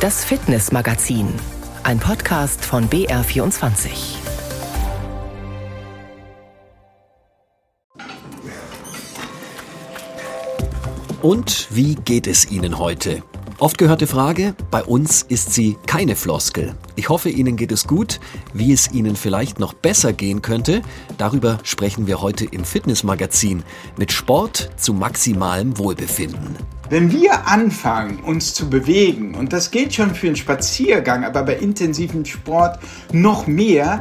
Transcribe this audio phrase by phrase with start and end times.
[0.00, 1.28] Das Fitnessmagazin,
[1.82, 4.16] ein Podcast von BR24.
[11.20, 13.22] Und wie geht es Ihnen heute?
[13.60, 16.74] Oft gehörte Frage, bei uns ist sie keine Floskel.
[16.96, 18.18] Ich hoffe, Ihnen geht es gut.
[18.54, 20.80] Wie es Ihnen vielleicht noch besser gehen könnte,
[21.18, 23.62] darüber sprechen wir heute im Fitnessmagazin
[23.98, 26.56] mit Sport zu maximalem Wohlbefinden.
[26.88, 31.56] Wenn wir anfangen, uns zu bewegen, und das geht schon für einen Spaziergang, aber bei
[31.56, 32.78] intensivem Sport
[33.12, 34.00] noch mehr,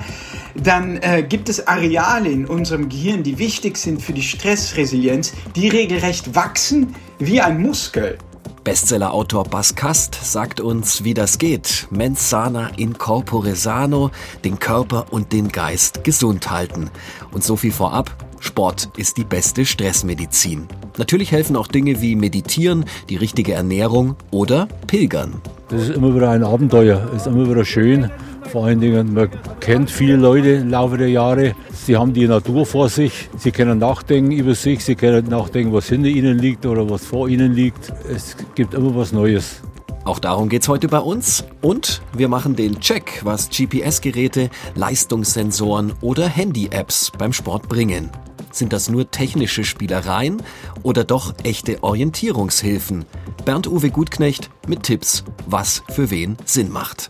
[0.56, 5.68] dann äh, gibt es Areale in unserem Gehirn, die wichtig sind für die Stressresilienz, die
[5.68, 8.18] regelrecht wachsen wie ein Muskel.
[8.64, 11.88] Bestsellerautor Bas Kast sagt uns, wie das geht.
[11.92, 14.12] Mens sana in corpore sano,
[14.44, 16.90] den Körper und den Geist gesund halten.
[17.32, 20.68] Und so viel vorab, Sport ist die beste Stressmedizin.
[20.98, 25.42] Natürlich helfen auch Dinge wie Meditieren, die richtige Ernährung oder Pilgern.
[25.70, 28.10] Das ist immer wieder ein Abenteuer, ist immer wieder schön.
[28.52, 31.54] Vor allen Dingen, man kennt viele Leute im Laufe der Jahre.
[31.86, 33.30] Sie haben die Natur vor sich.
[33.38, 34.84] Sie können nachdenken über sich.
[34.84, 37.92] Sie können nachdenken, was hinter ihnen liegt oder was vor ihnen liegt.
[38.08, 39.62] Es gibt immer was Neues.
[40.04, 41.46] Auch darum geht es heute bei uns.
[41.62, 48.10] Und wir machen den Check, was GPS-Geräte, Leistungssensoren oder Handy-Apps beim Sport bringen.
[48.52, 50.44] Sind das nur technische Spielereien
[50.84, 53.06] oder doch echte Orientierungshilfen?
[53.46, 57.10] Bernd-Uwe Gutknecht mit Tipps, was für wen Sinn macht.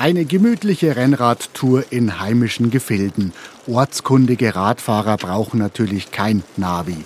[0.00, 3.34] Eine gemütliche Rennradtour in heimischen Gefilden.
[3.66, 6.96] Ortskundige Radfahrer brauchen natürlich kein Navi.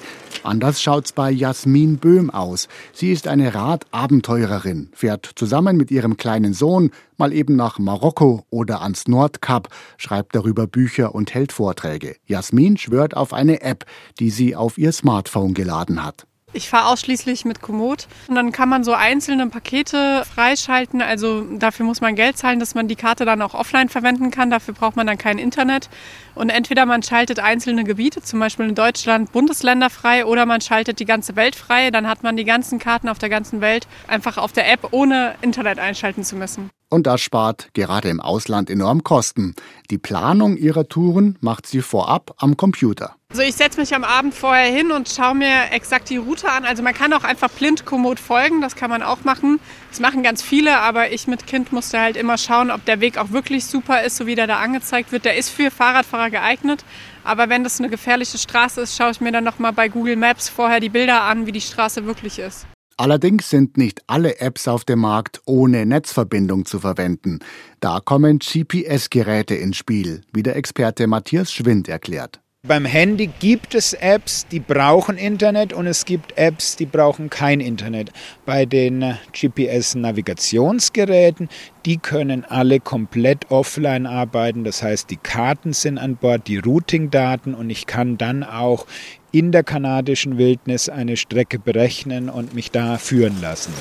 [0.44, 2.68] Anders schaut's bei Jasmin Böhm aus.
[2.92, 8.80] Sie ist eine Radabenteurerin, fährt zusammen mit ihrem kleinen Sohn mal eben nach Marokko oder
[8.82, 12.14] ans Nordkap, schreibt darüber Bücher und hält Vorträge.
[12.26, 13.86] Jasmin schwört auf eine App,
[14.20, 16.28] die sie auf ihr Smartphone geladen hat.
[16.56, 21.02] Ich fahre ausschließlich mit Komoot und dann kann man so einzelne Pakete freischalten.
[21.02, 24.50] Also dafür muss man Geld zahlen, dass man die Karte dann auch offline verwenden kann.
[24.50, 25.90] Dafür braucht man dann kein Internet.
[26.36, 31.00] Und entweder man schaltet einzelne Gebiete, zum Beispiel in Deutschland Bundesländer frei, oder man schaltet
[31.00, 31.90] die ganze Welt frei.
[31.90, 35.34] Dann hat man die ganzen Karten auf der ganzen Welt einfach auf der App, ohne
[35.42, 36.70] Internet einschalten zu müssen.
[36.90, 39.54] Und das spart gerade im Ausland enorm Kosten.
[39.90, 43.16] Die Planung ihrer Touren macht sie vorab am Computer.
[43.30, 46.64] Also ich setze mich am Abend vorher hin und schaue mir exakt die Route an.
[46.64, 49.58] Also man kann auch einfach blind Komoot folgen, das kann man auch machen.
[49.90, 53.18] Das machen ganz viele, aber ich mit Kind musste halt immer schauen, ob der Weg
[53.18, 55.24] auch wirklich super ist, so wie der da angezeigt wird.
[55.24, 56.84] Der ist für Fahrradfahrer geeignet,
[57.24, 60.48] aber wenn das eine gefährliche Straße ist, schaue ich mir dann nochmal bei Google Maps
[60.48, 62.66] vorher die Bilder an, wie die Straße wirklich ist.
[62.96, 67.40] Allerdings sind nicht alle Apps auf dem Markt ohne Netzverbindung zu verwenden.
[67.80, 72.43] Da kommen GPS-Geräte ins Spiel, wie der Experte Matthias Schwind erklärt.
[72.66, 77.60] Beim Handy gibt es Apps, die brauchen Internet und es gibt Apps, die brauchen kein
[77.60, 78.10] Internet.
[78.46, 81.50] Bei den GPS-Navigationsgeräten,
[81.84, 84.64] die können alle komplett offline arbeiten.
[84.64, 88.86] Das heißt, die Karten sind an Bord, die Routing-Daten und ich kann dann auch
[89.30, 93.74] in der kanadischen Wildnis eine Strecke berechnen und mich da führen lassen.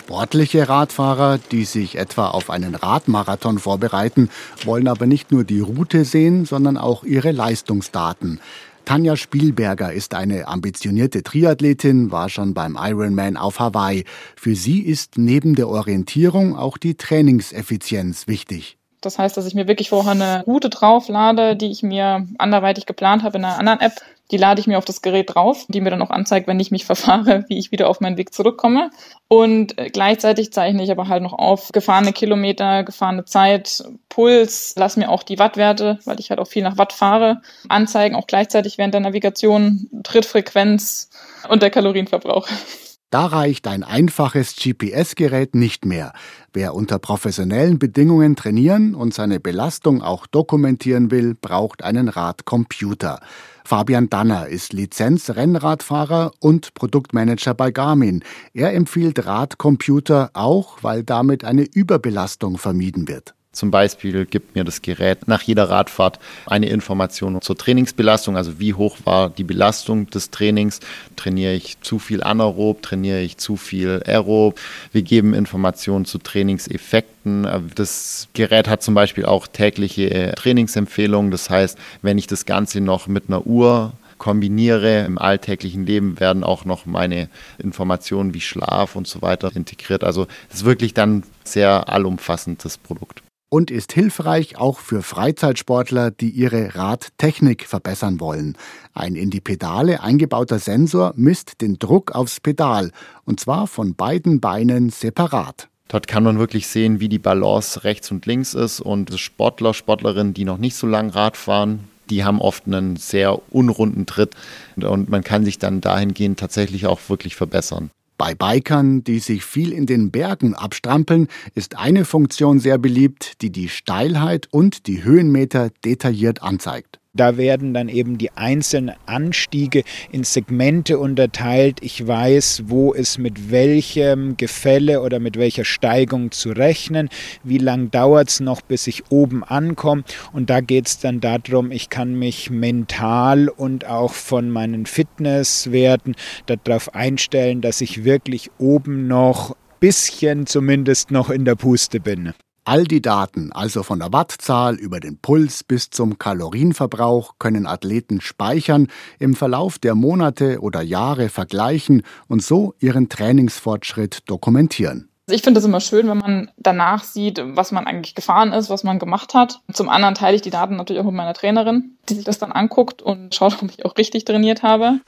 [0.00, 4.30] Sportliche Radfahrer, die sich etwa auf einen Radmarathon vorbereiten,
[4.64, 8.40] wollen aber nicht nur die Route sehen, sondern auch ihre Leistungsdaten.
[8.86, 14.04] Tanja Spielberger ist eine ambitionierte Triathletin, war schon beim Ironman auf Hawaii.
[14.36, 18.79] Für sie ist neben der Orientierung auch die Trainingseffizienz wichtig.
[19.00, 23.22] Das heißt, dass ich mir wirklich vorher eine Route drauflade, die ich mir anderweitig geplant
[23.22, 23.94] habe in einer anderen App.
[24.30, 26.70] Die lade ich mir auf das Gerät drauf, die mir dann auch anzeigt, wenn ich
[26.70, 28.90] mich verfahre, wie ich wieder auf meinen Weg zurückkomme.
[29.28, 34.96] Und äh, gleichzeitig zeichne ich aber halt noch auf gefahrene Kilometer, gefahrene Zeit, Puls, lass
[34.96, 38.78] mir auch die Wattwerte, weil ich halt auch viel nach Watt fahre, anzeigen, auch gleichzeitig
[38.78, 41.10] während der Navigation, Trittfrequenz
[41.48, 42.48] und der Kalorienverbrauch.
[43.10, 46.12] Da reicht ein einfaches GPS-Gerät nicht mehr.
[46.52, 53.18] Wer unter professionellen Bedingungen trainieren und seine Belastung auch dokumentieren will, braucht einen Radcomputer.
[53.64, 58.22] Fabian Danner ist Lizenz-Rennradfahrer und Produktmanager bei Garmin.
[58.54, 63.34] Er empfiehlt Radcomputer auch, weil damit eine Überbelastung vermieden wird.
[63.52, 68.74] Zum Beispiel gibt mir das Gerät nach jeder Radfahrt eine Information zur Trainingsbelastung, also wie
[68.74, 70.78] hoch war die Belastung des Trainings.
[71.16, 74.60] Trainiere ich zu viel anaerob, trainiere ich zu viel aerob.
[74.92, 77.48] Wir geben Informationen zu Trainingseffekten.
[77.74, 81.32] Das Gerät hat zum Beispiel auch tägliche Trainingsempfehlungen.
[81.32, 86.44] Das heißt, wenn ich das Ganze noch mit einer Uhr kombiniere im alltäglichen Leben, werden
[86.44, 90.04] auch noch meine Informationen wie Schlaf und so weiter integriert.
[90.04, 93.22] Also es ist wirklich dann sehr allumfassendes Produkt.
[93.50, 98.56] Und ist hilfreich auch für Freizeitsportler, die ihre Radtechnik verbessern wollen.
[98.94, 102.92] Ein in die Pedale eingebauter Sensor misst den Druck aufs Pedal
[103.24, 105.68] und zwar von beiden Beinen separat.
[105.88, 110.32] Dort kann man wirklich sehen, wie die Balance rechts und links ist und Sportler, Sportlerinnen,
[110.32, 111.80] die noch nicht so lang Rad fahren,
[112.10, 114.34] die haben oft einen sehr unrunden Tritt
[114.76, 117.90] und man kann sich dann dahingehend tatsächlich auch wirklich verbessern.
[118.20, 123.50] Bei Bikern, die sich viel in den Bergen abstrampeln, ist eine Funktion sehr beliebt, die
[123.50, 126.99] die Steilheit und die Höhenmeter detailliert anzeigt.
[127.12, 131.78] Da werden dann eben die einzelnen Anstiege in Segmente unterteilt.
[131.82, 137.08] Ich weiß, wo ist mit welchem Gefälle oder mit welcher Steigung zu rechnen.
[137.42, 140.04] Wie lang dauert es noch, bis ich oben ankomme.
[140.32, 146.14] Und da geht es dann darum, ich kann mich mental und auch von meinen Fitnesswerten
[146.46, 152.34] darauf einstellen, dass ich wirklich oben noch bisschen zumindest noch in der Puste bin.
[152.64, 158.20] All die Daten, also von der Wattzahl über den Puls bis zum Kalorienverbrauch, können Athleten
[158.20, 165.08] speichern, im Verlauf der Monate oder Jahre vergleichen und so ihren Trainingsfortschritt dokumentieren.
[165.26, 168.68] Also ich finde es immer schön, wenn man danach sieht, was man eigentlich gefahren ist,
[168.68, 169.60] was man gemacht hat.
[169.72, 172.50] Zum anderen teile ich die Daten natürlich auch mit meiner Trainerin, die sich das dann
[172.50, 174.98] anguckt und schaut, ob ich auch richtig trainiert habe.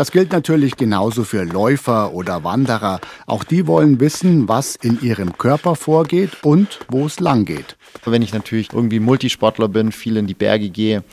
[0.00, 3.02] Das gilt natürlich genauso für Läufer oder Wanderer.
[3.26, 7.76] Auch die wollen wissen, was in ihrem Körper vorgeht und wo es lang geht.
[8.06, 11.04] Wenn ich natürlich irgendwie Multisportler bin, viel in die Berge gehe,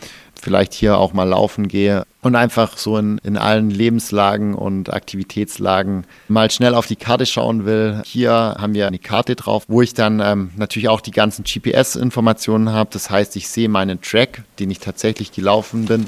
[0.41, 6.05] vielleicht hier auch mal laufen gehe und einfach so in, in allen Lebenslagen und Aktivitätslagen
[6.29, 8.01] mal schnell auf die Karte schauen will.
[8.05, 12.71] Hier haben wir eine Karte drauf, wo ich dann ähm, natürlich auch die ganzen GPS-Informationen
[12.71, 12.89] habe.
[12.93, 16.05] Das heißt, ich sehe meinen Track, den ich tatsächlich gelaufen bin.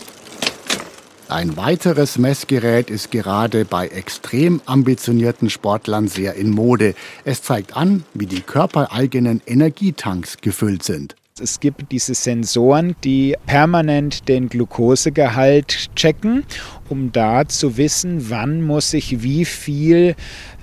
[1.29, 6.95] Ein weiteres Messgerät ist gerade bei extrem ambitionierten Sportlern sehr in Mode.
[7.23, 11.15] Es zeigt an, wie die körpereigenen Energietanks gefüllt sind.
[11.39, 16.45] Es gibt diese Sensoren, die permanent den Glukosegehalt checken,
[16.89, 20.15] um da zu wissen, wann muss ich wie viel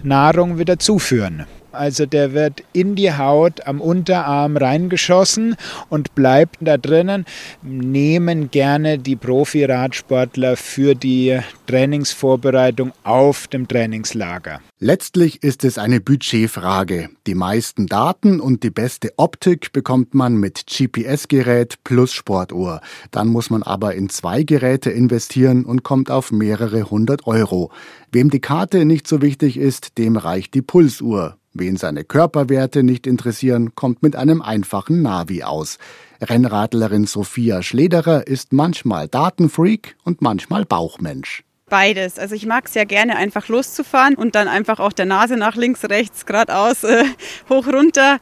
[0.03, 1.47] Nahrung wieder zuführen.
[1.77, 5.57] Also der wird in die Haut am Unterarm reingeschossen
[5.89, 7.25] und bleibt da drinnen.
[7.63, 14.61] Nehmen gerne die Profi-Radsportler für die Trainingsvorbereitung auf dem Trainingslager.
[14.79, 17.09] Letztlich ist es eine Budgetfrage.
[17.27, 22.81] Die meisten Daten und die beste Optik bekommt man mit GPS-Gerät plus Sportuhr.
[23.11, 27.73] Dann muss man aber in zwei Geräte investieren und kommt auf mehrere hundert Euro.
[28.13, 31.37] Wem die Karte nicht so wichtig ist, dem reicht die Pulsuhr.
[31.59, 35.79] Wen seine Körperwerte nicht interessieren, kommt mit einem einfachen Navi aus.
[36.21, 41.45] Rennradlerin Sophia Schlederer ist manchmal Datenfreak und manchmal Bauchmensch.
[41.69, 42.21] Beides.
[42.21, 45.57] Also ich mag es ja gerne, einfach loszufahren und dann einfach auch der Nase nach
[45.57, 47.03] links, rechts, geradeaus, äh,
[47.51, 48.19] hoch, runter.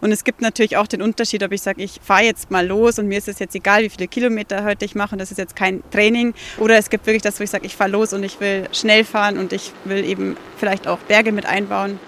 [0.00, 2.98] Und es gibt natürlich auch den Unterschied, ob ich sage, ich fahre jetzt mal los
[2.98, 5.38] und mir ist es jetzt egal, wie viele Kilometer heute ich mache und das ist
[5.38, 6.34] jetzt kein Training.
[6.58, 9.04] Oder es gibt wirklich das, wo ich sage, ich fahre los und ich will schnell
[9.04, 12.00] fahren und ich will eben vielleicht auch Berge mit einbauen.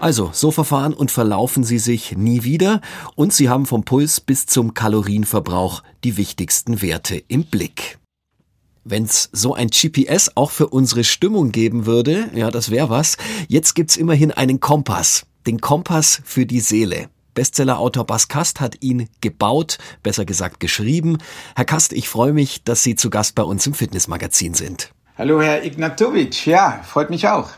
[0.00, 2.80] Also, so verfahren und verlaufen Sie sich nie wieder
[3.16, 7.98] und Sie haben vom Puls bis zum Kalorienverbrauch die wichtigsten Werte im Blick.
[8.84, 13.16] Wenn's so ein GPS auch für unsere Stimmung geben würde, ja, das wäre was.
[13.48, 15.26] Jetzt gibt's immerhin einen Kompass.
[15.48, 17.08] Den Kompass für die Seele.
[17.34, 21.18] Bestsellerautor Bas Kast hat ihn gebaut, besser gesagt geschrieben.
[21.56, 24.92] Herr Kast, ich freue mich, dass Sie zu Gast bei uns im Fitnessmagazin sind.
[25.16, 26.46] Hallo, Herr Ignatovic.
[26.46, 27.50] Ja, freut mich auch.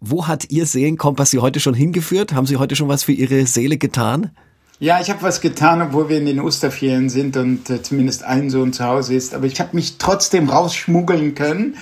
[0.00, 2.34] Wo hat Ihr Seelenkompass Sie heute schon hingeführt?
[2.34, 4.30] Haben Sie heute schon was für Ihre Seele getan?
[4.80, 8.50] Ja, ich habe was getan, obwohl wir in den Osterferien sind und äh, zumindest ein
[8.50, 9.32] Sohn zu Hause ist.
[9.32, 11.76] Aber ich habe mich trotzdem rausschmuggeln können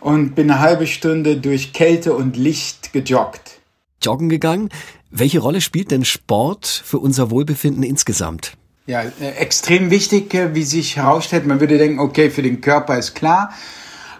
[0.00, 3.58] und bin eine halbe Stunde durch Kälte und Licht gejoggt.
[4.02, 4.68] Joggen gegangen?
[5.10, 8.52] Welche Rolle spielt denn Sport für unser Wohlbefinden insgesamt?
[8.86, 11.46] Ja, äh, extrem wichtig, äh, wie sich herausstellt.
[11.46, 13.52] Man würde denken, okay, für den Körper ist klar,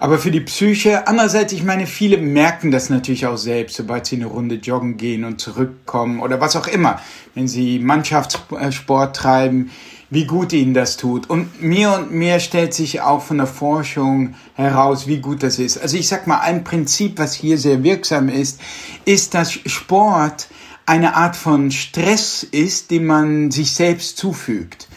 [0.01, 4.17] aber für die Psyche, andererseits, ich meine, viele merken das natürlich auch selbst, sobald sie
[4.17, 7.01] eine Runde joggen gehen und zurückkommen oder was auch immer,
[7.35, 9.71] wenn sie Mannschaftssport treiben,
[10.11, 11.29] wie gut ihnen das tut.
[11.29, 15.79] Und mehr und mehr stellt sich auch von der Forschung heraus, wie gut das ist.
[15.79, 18.61] Also ich sag mal, ein Prinzip, was hier sehr wirksam ist,
[19.05, 20.49] ist, dass Sport
[20.87, 24.88] eine Art von Stress ist, den man sich selbst zufügt.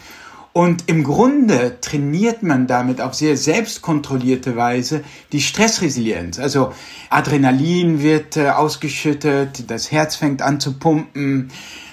[0.52, 6.38] Und im Grunde trainiert man damit auf sehr selbstkontrollierte Weise die Stressresilienz.
[6.38, 6.74] Also
[7.08, 11.50] Adrenalin wird äh, ausgeschüttet, das Herz fängt an zu pumpen,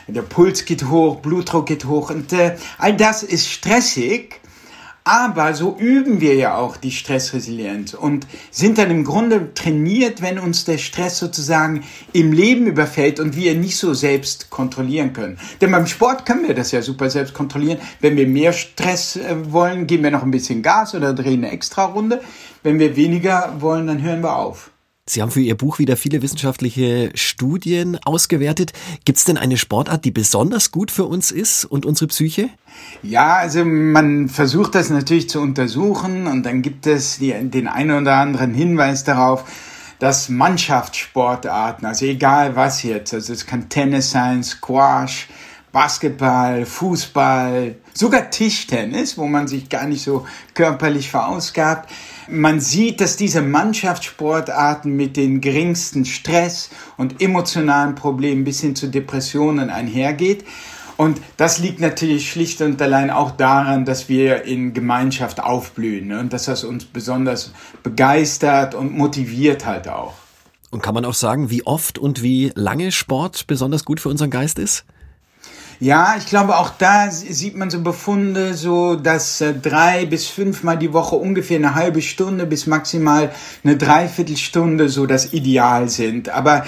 [0.08, 4.39] der Puls geht hoch, Blutdruck geht hoch und äh, all das ist stressig.
[5.12, 10.38] Aber so üben wir ja auch die Stressresilienz und sind dann im Grunde trainiert, wenn
[10.38, 15.40] uns der Stress sozusagen im Leben überfällt und wir nicht so selbst kontrollieren können.
[15.62, 17.80] Denn beim Sport können wir das ja super selbst kontrollieren.
[18.02, 21.54] Wenn wir mehr Stress äh, wollen, geben wir noch ein bisschen Gas oder drehen eine
[21.54, 22.22] extra Runde.
[22.62, 24.70] Wenn wir weniger wollen, dann hören wir auf.
[25.10, 28.74] Sie haben für Ihr Buch wieder viele wissenschaftliche Studien ausgewertet.
[29.06, 32.50] Gibt es denn eine Sportart, die besonders gut für uns ist und unsere Psyche?
[33.02, 38.04] Ja, also man versucht das natürlich zu untersuchen und dann gibt es die, den einen
[38.04, 39.46] oder anderen Hinweis darauf,
[39.98, 45.28] dass Mannschaftssportarten, also egal was jetzt, also es kann Tennis sein, Squash,
[45.72, 51.90] Basketball, Fußball, sogar Tischtennis, wo man sich gar nicht so körperlich verausgabt,
[52.30, 58.88] man sieht, dass diese Mannschaftssportarten mit den geringsten Stress und emotionalen Problemen bis hin zu
[58.88, 60.46] Depressionen einhergeht.
[60.98, 66.20] Und das liegt natürlich schlicht und allein auch daran, dass wir in Gemeinschaft aufblühen ne?
[66.20, 70.14] und dass das uns besonders begeistert und motiviert halt auch.
[70.72, 74.30] Und kann man auch sagen, wie oft und wie lange Sport besonders gut für unseren
[74.30, 74.86] Geist ist?
[75.82, 80.78] Ja, ich glaube, auch da sieht man so Befunde, so dass äh, drei bis fünfmal
[80.78, 83.32] die Woche ungefähr eine halbe Stunde bis maximal
[83.64, 86.28] eine Dreiviertelstunde so das Ideal sind.
[86.28, 86.66] Aber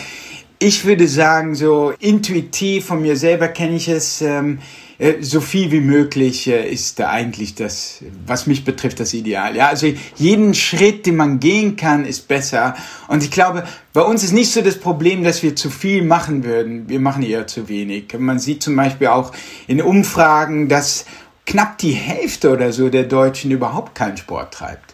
[0.62, 4.22] ich würde sagen, so intuitiv von mir selber kenne ich es.
[4.22, 4.60] Ähm,
[5.00, 9.56] äh, so viel wie möglich äh, ist eigentlich das, was mich betrifft, das Ideal.
[9.56, 12.75] Ja, also jeden Schritt, den man gehen kann, ist besser.
[13.08, 13.63] Und ich glaube,
[13.94, 16.88] bei uns ist nicht so das Problem, dass wir zu viel machen würden.
[16.88, 18.13] Wir machen eher zu wenig.
[18.20, 19.32] Man sieht zum Beispiel auch
[19.65, 21.06] in Umfragen, dass
[21.48, 24.91] knapp die Hälfte oder so der Deutschen überhaupt keinen Sport treibt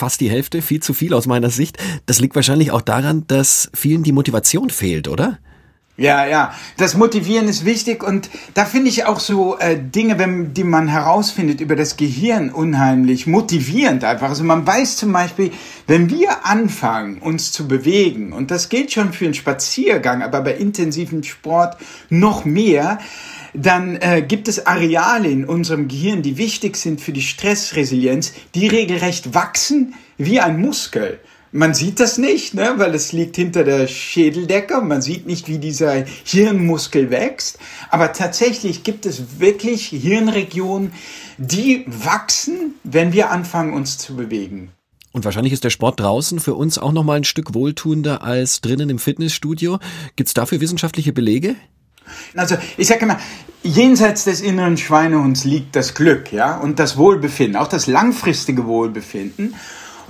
[0.00, 1.78] fast die Hälfte, viel zu viel aus meiner Sicht.
[2.06, 5.38] Das liegt wahrscheinlich auch daran, dass vielen die Motivation fehlt, oder?
[6.00, 10.54] Ja, ja, das Motivieren ist wichtig und da finde ich auch so äh, Dinge, wenn,
[10.54, 14.30] die man herausfindet über das Gehirn unheimlich motivierend einfach.
[14.30, 15.52] Also man weiß zum Beispiel,
[15.86, 20.54] wenn wir anfangen, uns zu bewegen, und das gilt schon für einen Spaziergang, aber bei
[20.54, 21.76] intensivem Sport
[22.08, 22.98] noch mehr,
[23.54, 28.68] dann äh, gibt es Areale in unserem Gehirn, die wichtig sind für die Stressresilienz, die
[28.68, 31.20] regelrecht wachsen wie ein Muskel.
[31.52, 34.80] Man sieht das nicht, ne, weil es liegt hinter der Schädeldecke.
[34.82, 37.58] Man sieht nicht, wie dieser Hirnmuskel wächst.
[37.90, 40.92] Aber tatsächlich gibt es wirklich Hirnregionen,
[41.38, 44.70] die wachsen, wenn wir anfangen, uns zu bewegen.
[45.10, 48.60] Und wahrscheinlich ist der Sport draußen für uns auch noch mal ein Stück wohltuender als
[48.60, 49.80] drinnen im Fitnessstudio.
[50.14, 51.56] Gibt es dafür wissenschaftliche Belege?
[52.36, 53.18] Also ich sage immer,
[53.62, 59.54] jenseits des inneren Schweinehunds liegt das Glück, ja, und das Wohlbefinden, auch das langfristige Wohlbefinden.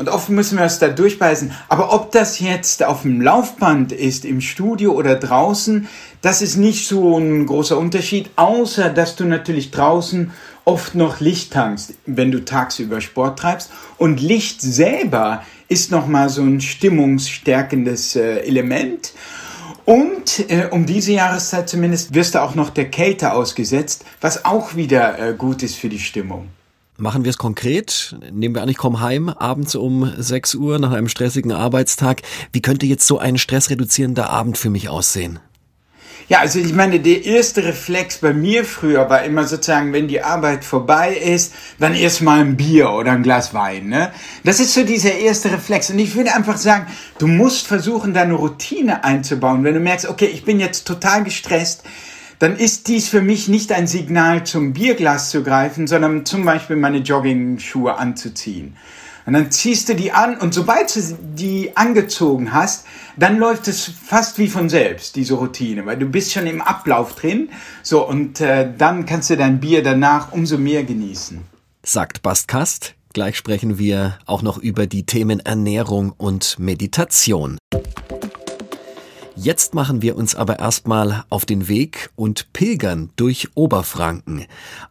[0.00, 1.52] Und oft müssen wir es da durchbeißen.
[1.69, 5.88] Aber ob das jetzt auf dem Laufband ist, im Studio oder draußen,
[6.23, 10.30] das ist nicht so ein großer Unterschied, außer dass du natürlich draußen
[10.64, 13.71] oft noch Licht tankst, wenn du tagsüber Sport treibst.
[13.99, 19.12] Und Licht selber ist nochmal so ein stimmungsstärkendes äh, Element.
[19.91, 24.77] Und äh, um diese Jahreszeit zumindest wirst du auch noch der Kälte ausgesetzt, was auch
[24.77, 26.47] wieder äh, gut ist für die Stimmung.
[26.97, 28.15] Machen wir es konkret.
[28.31, 32.23] Nehmen wir an, ich komme heim abends um 6 Uhr nach einem stressigen Arbeitstag.
[32.53, 35.41] Wie könnte jetzt so ein stressreduzierender Abend für mich aussehen?
[36.31, 40.23] Ja, also ich meine, der erste Reflex bei mir früher war immer sozusagen, wenn die
[40.23, 43.89] Arbeit vorbei ist, dann erst mal ein Bier oder ein Glas Wein.
[43.89, 44.13] Ne?
[44.45, 45.91] Das ist so dieser erste Reflex.
[45.91, 46.87] Und ich würde einfach sagen,
[47.19, 49.65] du musst versuchen, deine Routine einzubauen.
[49.65, 51.83] Wenn du merkst, okay, ich bin jetzt total gestresst,
[52.39, 56.77] dann ist dies für mich nicht ein Signal zum Bierglas zu greifen, sondern zum Beispiel
[56.77, 58.77] meine Jogging-Schuhe anzuziehen.
[59.31, 61.01] Und dann ziehst du die an und sobald du
[61.37, 62.85] die angezogen hast,
[63.17, 67.15] dann läuft es fast wie von selbst, diese Routine, weil du bist schon im Ablauf
[67.15, 67.49] drin.
[67.85, 71.43] So, und äh, dann kannst du dein Bier danach umso mehr genießen.
[71.85, 72.97] Sagt Bastkast.
[73.13, 77.57] Gleich sprechen wir auch noch über die Themen Ernährung und Meditation.
[79.43, 84.45] Jetzt machen wir uns aber erstmal auf den Weg und pilgern durch Oberfranken.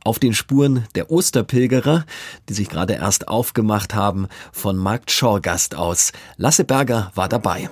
[0.04, 2.04] Auf den Spuren der Osterpilgerer,
[2.48, 6.14] die sich gerade erst aufgemacht haben, von Markt Schorgast aus.
[6.38, 7.70] Lasse Berger war dabei.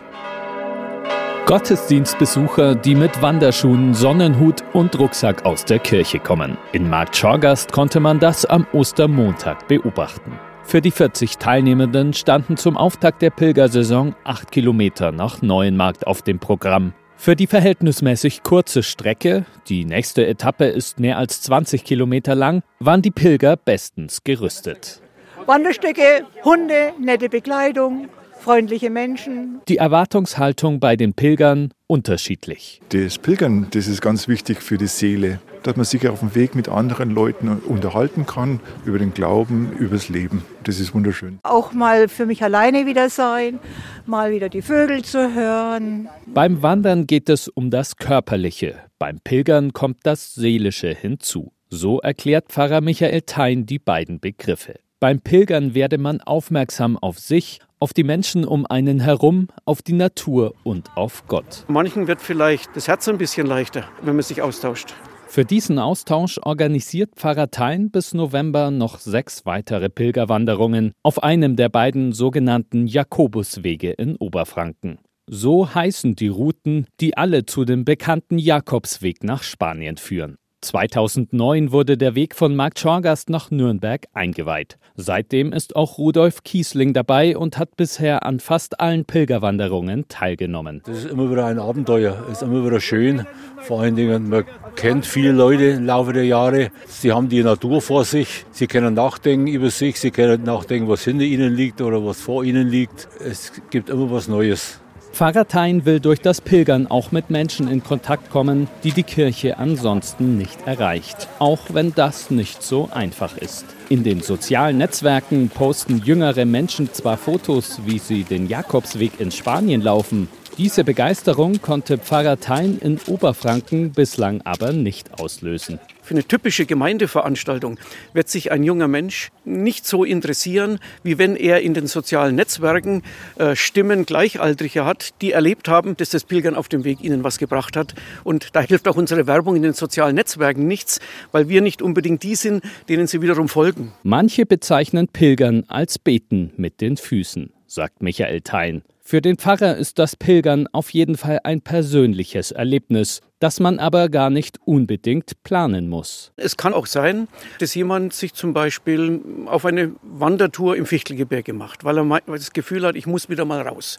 [1.48, 6.60] Gottesdienstbesucher, die mit Wanderschuhen, Sonnenhut und Rucksack aus der Kirche kommen.
[6.74, 10.34] In Markt Schorgast konnte man das am Ostermontag beobachten.
[10.68, 16.40] Für die 40 Teilnehmenden standen zum Auftakt der Pilgersaison acht Kilometer nach Neuenmarkt auf dem
[16.40, 16.94] Programm.
[17.16, 23.02] Für die verhältnismäßig kurze Strecke, die nächste Etappe ist mehr als 20 Kilometer lang, waren
[23.02, 25.02] die Pilger bestens gerüstet.
[25.46, 29.62] Wanderstücke, Hunde, nette Bekleidung, freundliche Menschen.
[29.70, 32.82] Die Erwartungshaltung bei den Pilgern unterschiedlich.
[32.90, 35.40] Das Pilgern, das ist ganz wichtig für die Seele.
[35.64, 39.96] Dass man sich auf dem Weg mit anderen Leuten unterhalten kann, über den Glauben, über
[39.96, 40.44] das Leben.
[40.64, 41.40] Das ist wunderschön.
[41.44, 43.60] Auch mal für mich alleine wieder sein,
[44.06, 46.10] mal wieder die Vögel zu hören.
[46.26, 51.52] Beim Wandern geht es um das Körperliche, beim Pilgern kommt das Seelische hinzu.
[51.70, 54.76] So erklärt Pfarrer Michael Thein die beiden Begriffe.
[55.00, 59.94] Beim Pilgern werde man aufmerksam auf sich, auf die Menschen um einen herum, auf die
[59.94, 61.66] Natur und auf Gott.
[61.68, 64.96] Manchen wird vielleicht das Herz ein bisschen leichter, wenn man sich austauscht.
[65.30, 71.70] Für diesen Austausch organisiert Pfarrer Thein bis November noch sechs weitere Pilgerwanderungen auf einem der
[71.70, 75.00] beiden sogenannten Jakobuswege in Oberfranken.
[75.30, 80.38] So heißen die Routen, die alle zu dem bekannten Jakobsweg nach Spanien führen.
[80.62, 84.80] 2009 wurde der Weg von Markt Schorgast nach Nürnberg eingeweiht.
[84.96, 90.82] Seitdem ist auch Rudolf Kiesling dabei und hat bisher an fast allen Pilgerwanderungen teilgenommen.
[90.86, 93.26] Das ist immer wieder ein Abenteuer, ist immer wieder schön.
[93.60, 94.46] Vor allen Dingen, man
[94.76, 96.72] kennt viele Leute im Laufe der Jahre.
[96.88, 101.04] Sie haben die Natur vor sich, sie können nachdenken über sich, sie können nachdenken, was
[101.04, 103.08] hinter ihnen liegt oder was vor ihnen liegt.
[103.24, 104.82] Es gibt immer was Neues.
[105.18, 109.58] Pfarrer Thein will durch das Pilgern auch mit Menschen in Kontakt kommen, die die Kirche
[109.58, 113.66] ansonsten nicht erreicht, auch wenn das nicht so einfach ist.
[113.90, 119.82] In den sozialen Netzwerken posten jüngere Menschen zwar Fotos, wie sie den Jakobsweg in Spanien
[119.82, 125.80] laufen, diese Begeisterung konnte Pfarrer Thein in Oberfranken bislang aber nicht auslösen.
[126.02, 127.78] Für eine typische Gemeindeveranstaltung
[128.14, 133.04] wird sich ein junger Mensch nicht so interessieren, wie wenn er in den sozialen Netzwerken
[133.38, 137.38] äh, Stimmen Gleichaltriger hat, die erlebt haben, dass das Pilgern auf dem Weg ihnen was
[137.38, 137.94] gebracht hat.
[138.24, 141.00] Und da hilft auch unsere Werbung in den sozialen Netzwerken nichts,
[141.32, 143.94] weil wir nicht unbedingt die sind, denen sie wiederum folgen.
[144.02, 148.82] Manche bezeichnen Pilgern als Beten mit den Füßen, sagt Michael Thein.
[149.10, 154.10] Für den Pfarrer ist das Pilgern auf jeden Fall ein persönliches Erlebnis, das man aber
[154.10, 156.34] gar nicht unbedingt planen muss.
[156.36, 161.86] Es kann auch sein, dass jemand sich zum Beispiel auf eine Wandertour im Fichtelgebirge macht,
[161.86, 163.98] weil er das Gefühl hat, ich muss wieder mal raus.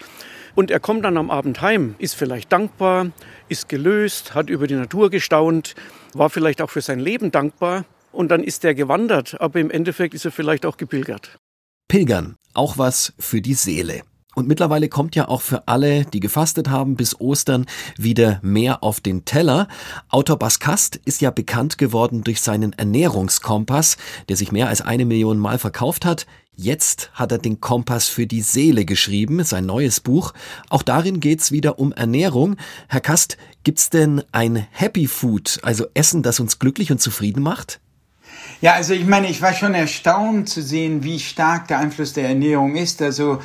[0.54, 3.10] Und er kommt dann am Abend heim, ist vielleicht dankbar,
[3.48, 5.74] ist gelöst, hat über die Natur gestaunt,
[6.12, 10.12] war vielleicht auch für sein Leben dankbar und dann ist er gewandert, aber im Endeffekt
[10.12, 11.38] ist er vielleicht auch gepilgert.
[11.88, 14.02] Pilgern, auch was für die Seele.
[14.38, 17.66] Und mittlerweile kommt ja auch für alle, die gefastet haben bis Ostern,
[17.96, 19.66] wieder mehr auf den Teller.
[20.10, 23.96] Autor Baskast ist ja bekannt geworden durch seinen Ernährungskompass,
[24.28, 26.24] der sich mehr als eine Million Mal verkauft hat.
[26.54, 30.34] Jetzt hat er den Kompass für die Seele geschrieben, sein neues Buch.
[30.70, 32.54] Auch darin geht's wieder um Ernährung.
[32.86, 37.80] Herr Kast, gibt's denn ein Happy Food, also Essen, das uns glücklich und zufrieden macht?
[38.60, 42.28] Ja, also ich meine, ich war schon erstaunt zu sehen, wie stark der Einfluss der
[42.28, 43.02] Ernährung ist.
[43.02, 43.40] Also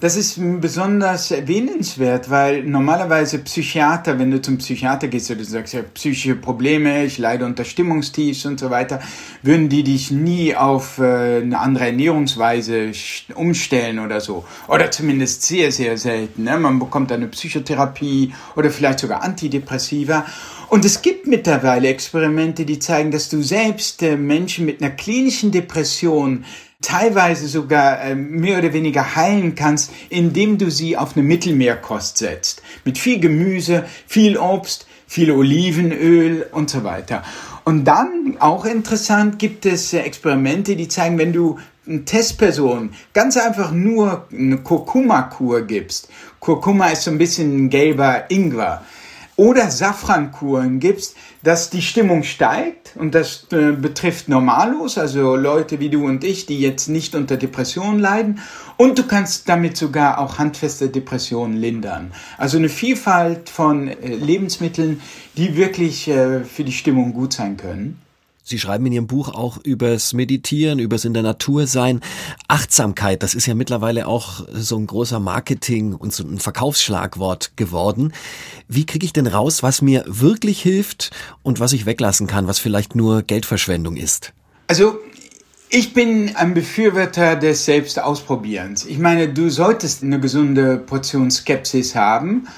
[0.00, 5.74] das ist besonders erwähnenswert, weil normalerweise Psychiater, wenn du zum Psychiater gehst oder du sagst
[5.74, 9.00] ja psychische Probleme, ich leide unter Stimmungstiefs und so weiter,
[9.42, 12.92] würden die dich nie auf äh, eine andere Ernährungsweise
[13.34, 14.44] umstellen oder so.
[14.68, 16.44] Oder zumindest sehr, sehr selten.
[16.44, 16.56] Ne?
[16.56, 20.26] Man bekommt eine Psychotherapie oder vielleicht sogar Antidepressiva.
[20.68, 25.50] Und es gibt mittlerweile Experimente, die zeigen, dass du selbst äh, Menschen mit einer klinischen
[25.50, 26.44] Depression
[26.80, 32.62] teilweise sogar äh, mehr oder weniger heilen kannst, indem du sie auf eine Mittelmeerkost setzt.
[32.84, 37.24] Mit viel Gemüse, viel Obst, viel Olivenöl und so weiter.
[37.64, 41.58] Und dann, auch interessant, gibt es äh, Experimente, die zeigen, wenn du
[42.04, 46.08] Testperson ganz einfach nur eine Kurkuma-Kur gibst.
[46.38, 48.82] Kurkuma ist so ein bisschen ein gelber Ingwer
[49.38, 55.90] oder Safrankuren gibst, dass die Stimmung steigt und das äh, betrifft Normalos, also Leute wie
[55.90, 58.40] du und ich, die jetzt nicht unter Depressionen leiden
[58.76, 62.10] und du kannst damit sogar auch handfeste Depressionen lindern.
[62.36, 65.00] Also eine Vielfalt von äh, Lebensmitteln,
[65.36, 68.00] die wirklich äh, für die Stimmung gut sein können.
[68.48, 72.00] Sie schreiben in Ihrem Buch auch übers Meditieren, übers in der Natur sein.
[72.48, 78.14] Achtsamkeit, das ist ja mittlerweile auch so ein großer Marketing- und so ein Verkaufsschlagwort geworden.
[78.66, 81.10] Wie kriege ich denn raus, was mir wirklich hilft
[81.42, 84.32] und was ich weglassen kann, was vielleicht nur Geldverschwendung ist?
[84.66, 84.98] Also
[85.68, 88.86] ich bin ein Befürworter des Selbstausprobierens.
[88.86, 92.48] Ich meine, du solltest eine gesunde Portion Skepsis haben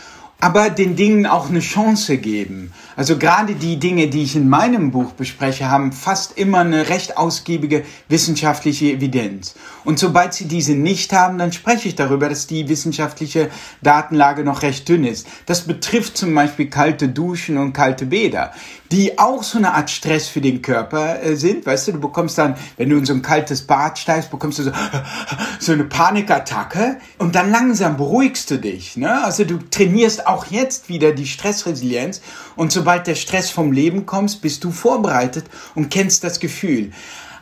[0.40, 2.72] aber den Dingen auch eine Chance geben.
[3.00, 7.16] Also gerade die Dinge, die ich in meinem Buch bespreche, haben fast immer eine recht
[7.16, 9.54] ausgiebige wissenschaftliche Evidenz.
[9.86, 13.48] Und sobald sie diese nicht haben, dann spreche ich darüber, dass die wissenschaftliche
[13.80, 15.26] Datenlage noch recht dünn ist.
[15.46, 18.52] Das betrifft zum Beispiel kalte Duschen und kalte Bäder,
[18.92, 21.64] die auch so eine Art Stress für den Körper äh, sind.
[21.64, 24.64] Weißt du, du bekommst dann, wenn du in so ein kaltes Bad steigst, bekommst du
[24.64, 24.72] so,
[25.58, 28.98] so eine Panikattacke und dann langsam beruhigst du dich.
[28.98, 29.24] Ne?
[29.24, 32.20] Also du trainierst auch jetzt wieder die Stressresilienz.
[32.56, 36.92] Und sobald der Stress vom Leben kommt, bist du vorbereitet und kennst das Gefühl.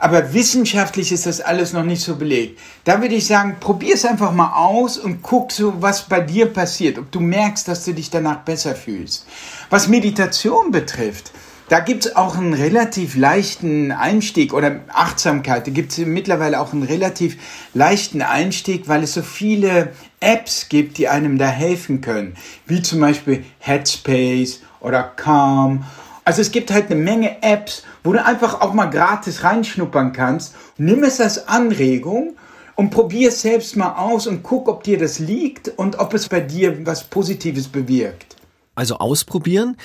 [0.00, 2.60] Aber wissenschaftlich ist das alles noch nicht so belegt.
[2.84, 6.46] Da würde ich sagen, probier es einfach mal aus und guck so, was bei dir
[6.46, 6.98] passiert.
[6.98, 9.26] Ob du merkst, dass du dich danach besser fühlst.
[9.70, 11.32] Was Meditation betrifft,
[11.68, 15.66] da gibt es auch einen relativ leichten Einstieg oder Achtsamkeit.
[15.66, 17.36] Da gibt es mittlerweile auch einen relativ
[17.74, 22.36] leichten Einstieg, weil es so viele Apps gibt, die einem da helfen können.
[22.66, 25.84] Wie zum Beispiel Headspace oder Calm.
[26.24, 30.54] Also es gibt halt eine Menge Apps, wo du einfach auch mal gratis reinschnuppern kannst.
[30.78, 32.36] Nimm es als Anregung
[32.76, 36.28] und probier es selbst mal aus und guck, ob dir das liegt und ob es
[36.28, 38.36] bei dir was Positives bewirkt.
[38.74, 39.76] Also ausprobieren.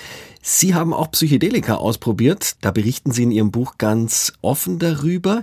[0.45, 2.57] Sie haben auch Psychedelika ausprobiert.
[2.59, 5.41] Da berichten Sie in Ihrem Buch ganz offen darüber.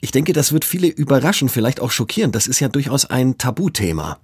[0.00, 2.30] Ich denke, das wird viele überraschen, vielleicht auch schockieren.
[2.30, 4.18] Das ist ja durchaus ein Tabuthema.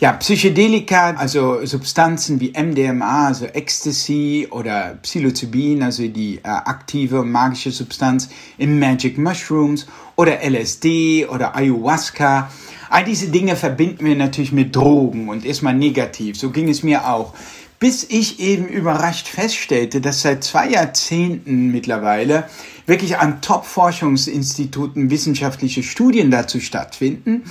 [0.00, 7.70] Ja, Psychedelika, also Substanzen wie MDMA, also Ecstasy oder Psilocybin, also die äh, aktive magische
[7.70, 9.86] Substanz im Magic Mushrooms
[10.16, 12.50] oder LSD oder Ayahuasca.
[12.90, 16.38] All diese Dinge verbinden wir natürlich mit Drogen und erstmal negativ.
[16.38, 17.34] So ging es mir auch
[17.84, 22.48] bis ich eben überrascht feststellte, dass seit zwei Jahrzehnten mittlerweile
[22.86, 27.42] wirklich an Top-Forschungsinstituten wissenschaftliche Studien dazu stattfinden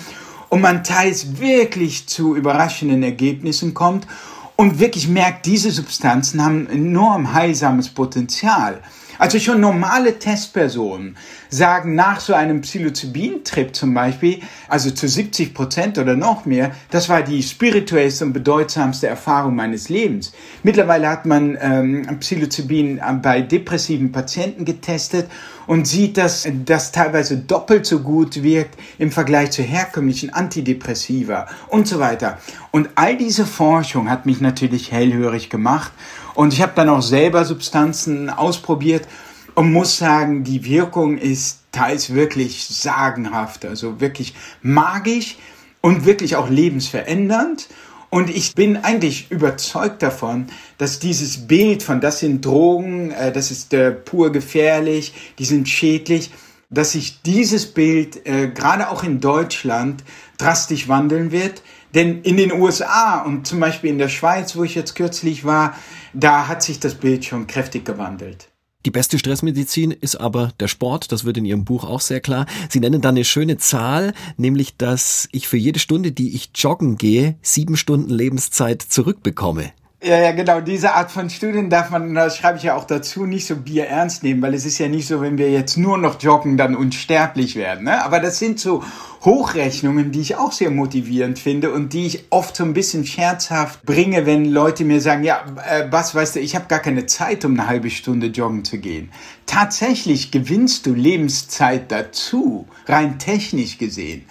[0.50, 4.08] und man teils wirklich zu überraschenden Ergebnissen kommt
[4.56, 8.82] und wirklich merkt, diese Substanzen haben enorm heilsames Potenzial.
[9.20, 11.18] Also schon normale Testpersonen
[11.50, 17.10] sagen nach so einem Psilocybin-Trip zum Beispiel, also zu 70 Prozent oder noch mehr, das
[17.10, 20.34] war die spirituellste und bedeutsamste Erfahrung meines Lebens.
[20.64, 25.28] Mittlerweile hat man ähm, Psilocybin bei depressiven Patienten getestet
[25.68, 31.88] und sieht, dass das teilweise doppelt so gut wirkt im Vergleich zu herkömmlichen Antidepressiva und
[31.88, 32.38] so weiter.
[32.72, 35.92] Und all diese Forschung hat mich natürlich hellhörig gemacht
[36.36, 39.08] und ich habe dann auch selber Substanzen ausprobiert
[39.56, 45.38] und muss sagen, die Wirkung ist teils wirklich sagenhaft, also wirklich magisch
[45.82, 47.68] und wirklich auch lebensverändernd.
[48.14, 50.46] Und ich bin eigentlich überzeugt davon,
[50.78, 55.68] dass dieses Bild von das sind Drogen, äh, das ist äh, pur gefährlich, die sind
[55.68, 56.30] schädlich,
[56.70, 60.04] dass sich dieses Bild äh, gerade auch in Deutschland
[60.38, 61.64] drastisch wandeln wird.
[61.96, 65.76] Denn in den USA und zum Beispiel in der Schweiz, wo ich jetzt kürzlich war,
[66.14, 68.48] da hat sich das Bild schon kräftig gewandelt.
[68.86, 72.46] Die beste Stressmedizin ist aber der Sport, das wird in Ihrem Buch auch sehr klar.
[72.70, 76.98] Sie nennen da eine schöne Zahl, nämlich dass ich für jede Stunde, die ich joggen
[76.98, 79.72] gehe, sieben Stunden Lebenszeit zurückbekomme.
[80.06, 80.60] Ja, ja, genau.
[80.60, 83.88] Diese Art von Studien darf man, das schreibe ich ja auch dazu, nicht so bier
[83.88, 86.76] ernst nehmen, weil es ist ja nicht so, wenn wir jetzt nur noch joggen, dann
[86.76, 87.86] unsterblich werden.
[87.86, 88.04] Ne?
[88.04, 88.84] Aber das sind so
[89.24, 93.86] Hochrechnungen, die ich auch sehr motivierend finde und die ich oft so ein bisschen scherzhaft
[93.86, 97.46] bringe, wenn Leute mir sagen, ja, äh, was weißt du, ich habe gar keine Zeit,
[97.46, 99.10] um eine halbe Stunde joggen zu gehen.
[99.46, 104.26] Tatsächlich gewinnst du Lebenszeit dazu, rein technisch gesehen.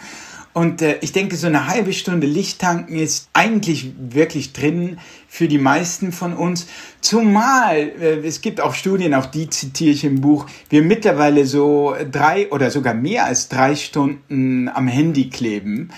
[0.55, 4.99] Und äh, ich denke, so eine halbe Stunde Lichttanken ist eigentlich wirklich drin
[5.33, 6.67] für die meisten von uns.
[7.01, 11.97] Zumal, äh, es gibt auch Studien, auch die zitiere ich im Buch, wir mittlerweile so
[12.11, 15.89] drei oder sogar mehr als drei Stunden am Handy kleben.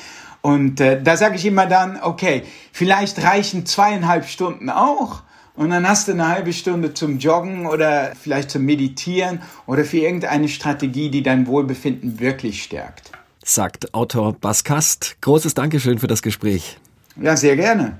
[0.40, 5.24] Und äh, da sage ich immer dann, okay, vielleicht reichen zweieinhalb Stunden auch.
[5.56, 9.98] Und dann hast du eine halbe Stunde zum Joggen oder vielleicht zum Meditieren oder für
[9.98, 13.10] irgendeine Strategie, die dein Wohlbefinden wirklich stärkt
[13.46, 15.16] sagt Autor Bas Kast.
[15.20, 16.78] Großes Dankeschön für das Gespräch.
[17.20, 17.98] Ja, sehr gerne.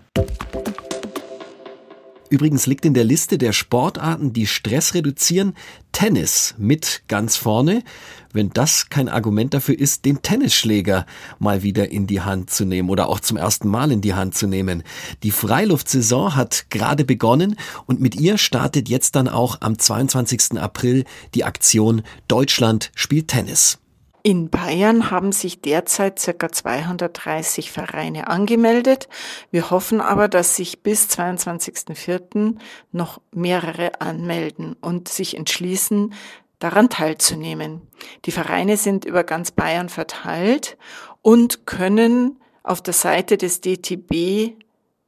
[2.35, 5.55] Übrigens liegt in der Liste der Sportarten, die Stress reduzieren,
[5.93, 7.85] Tennis mit ganz vorne.
[8.33, 11.07] Wenn das kein Argument dafür ist, den Tennisschläger
[11.39, 14.35] mal wieder in die Hand zu nehmen oder auch zum ersten Mal in die Hand
[14.35, 14.83] zu nehmen.
[15.23, 17.55] Die Freiluftsaison hat gerade begonnen
[17.87, 20.59] und mit ihr startet jetzt dann auch am 22.
[20.59, 21.05] April
[21.37, 23.79] die Aktion Deutschland spielt Tennis.
[24.27, 29.07] In Bayern haben sich derzeit circa 230 Vereine angemeldet.
[29.51, 32.57] Wir hoffen aber, dass sich bis 22.04.
[32.91, 36.15] noch mehrere anmelden und sich entschließen,
[36.59, 37.83] daran teilzunehmen.
[38.25, 40.79] Die Vereine sind über ganz Bayern verteilt
[41.21, 44.57] und können auf der Seite des DTB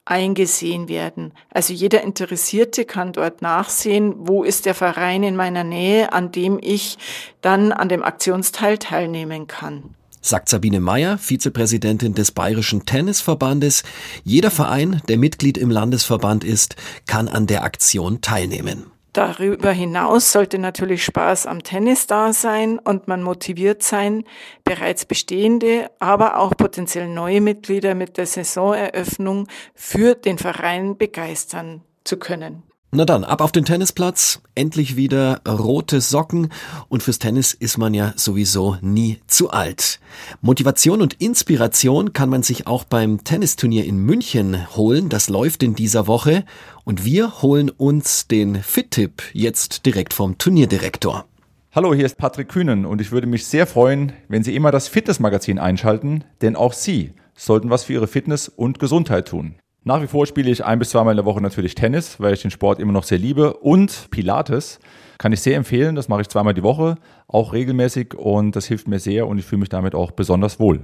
[0.06, 1.32] eingesehen werden.
[1.50, 6.58] Also jeder Interessierte kann dort nachsehen, wo ist der Verein in meiner Nähe, an dem
[6.62, 6.96] ich
[7.42, 9.94] dann an dem Aktionsteil teilnehmen kann.
[10.22, 13.84] Sagt Sabine Meyer, Vizepräsidentin des Bayerischen Tennisverbandes.
[14.24, 16.74] Jeder Verein, der Mitglied im Landesverband ist,
[17.06, 18.86] kann an der Aktion teilnehmen.
[19.16, 24.24] Darüber hinaus sollte natürlich Spaß am Tennis da sein und man motiviert sein,
[24.62, 32.18] bereits bestehende, aber auch potenziell neue Mitglieder mit der Saisoneröffnung für den Verein begeistern zu
[32.18, 32.62] können.
[32.92, 36.52] Na dann, ab auf den Tennisplatz, endlich wieder rote Socken
[36.88, 39.98] und fürs Tennis ist man ja sowieso nie zu alt.
[40.40, 45.74] Motivation und Inspiration kann man sich auch beim Tennisturnier in München holen, das läuft in
[45.74, 46.44] dieser Woche
[46.84, 51.26] und wir holen uns den Fit-Tipp jetzt direkt vom Turnierdirektor.
[51.74, 54.86] Hallo, hier ist Patrick Kühnen und ich würde mich sehr freuen, wenn Sie immer das
[54.86, 59.56] Fitnessmagazin einschalten, denn auch Sie sollten was für Ihre Fitness und Gesundheit tun.
[59.86, 62.42] Nach wie vor spiele ich ein bis zweimal in der Woche natürlich Tennis, weil ich
[62.42, 63.56] den Sport immer noch sehr liebe.
[63.58, 64.80] Und Pilates
[65.16, 65.94] kann ich sehr empfehlen.
[65.94, 66.96] Das mache ich zweimal die Woche,
[67.28, 68.14] auch regelmäßig.
[68.14, 70.80] Und das hilft mir sehr und ich fühle mich damit auch besonders wohl.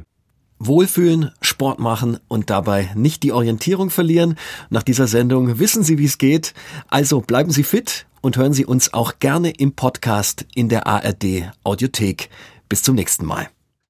[0.61, 4.37] Wohlfühlen, Sport machen und dabei nicht die Orientierung verlieren.
[4.71, 6.55] Nach dieser Sendung wissen Sie, wie es geht.
[6.87, 11.51] Also bleiben Sie fit und hören Sie uns auch gerne im Podcast in der ARD
[11.65, 12.31] Audiothek.
[12.69, 13.49] Bis zum nächsten Mal.